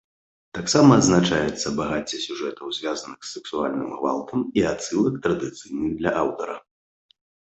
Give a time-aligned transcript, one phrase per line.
[0.57, 6.57] Таксама адзначаецца багацце сюжэтаў, звязаных з сексуальным гвалтам, і адсылак, традыцыйных для аўтара.